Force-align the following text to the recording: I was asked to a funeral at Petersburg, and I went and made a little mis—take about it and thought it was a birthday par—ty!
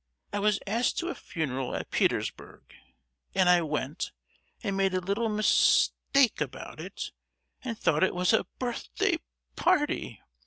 I 0.33 0.39
was 0.39 0.59
asked 0.65 0.97
to 0.97 1.09
a 1.09 1.13
funeral 1.13 1.75
at 1.75 1.91
Petersburg, 1.91 2.73
and 3.35 3.47
I 3.47 3.61
went 3.61 4.11
and 4.63 4.75
made 4.75 4.95
a 4.95 4.99
little 4.99 5.29
mis—take 5.29 6.41
about 6.41 6.79
it 6.79 7.11
and 7.63 7.77
thought 7.77 8.03
it 8.03 8.15
was 8.15 8.33
a 8.33 8.47
birthday 8.57 9.19
par—ty! 9.55 10.19